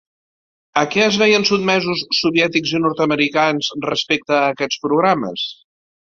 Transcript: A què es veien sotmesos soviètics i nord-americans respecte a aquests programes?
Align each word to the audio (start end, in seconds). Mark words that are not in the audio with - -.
A 0.79 0.83
què 0.93 1.01
es 1.07 1.17
veien 1.23 1.43
sotmesos 1.49 1.99
soviètics 2.19 2.71
i 2.77 2.81
nord-americans 2.85 3.69
respecte 3.89 4.33
a 4.39 4.47
aquests 4.55 4.81
programes? 4.87 5.45